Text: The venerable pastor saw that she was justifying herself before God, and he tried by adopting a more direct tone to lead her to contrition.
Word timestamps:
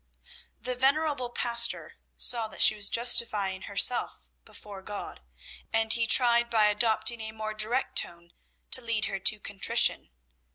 The 0.59 0.73
venerable 0.73 1.29
pastor 1.29 1.97
saw 2.17 2.47
that 2.47 2.63
she 2.63 2.73
was 2.73 2.89
justifying 2.89 3.61
herself 3.61 4.29
before 4.45 4.81
God, 4.81 5.21
and 5.71 5.93
he 5.93 6.07
tried 6.07 6.49
by 6.49 6.65
adopting 6.65 7.21
a 7.21 7.31
more 7.31 7.53
direct 7.53 7.99
tone 7.99 8.33
to 8.71 8.81
lead 8.81 9.05
her 9.05 9.19
to 9.19 9.39
contrition. 9.39 10.09